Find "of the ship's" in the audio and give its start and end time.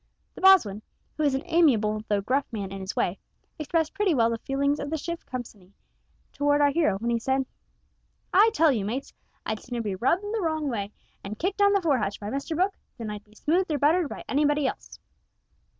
4.79-5.23